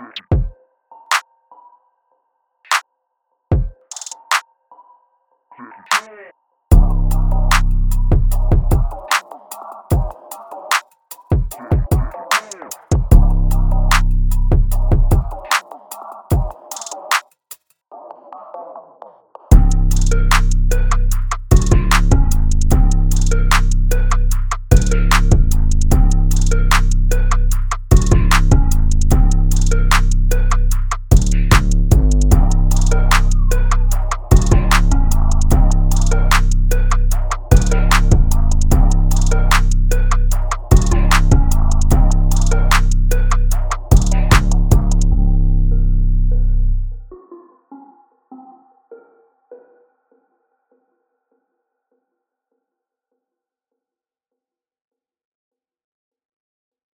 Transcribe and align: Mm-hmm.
Mm-hmm. 0.00 0.40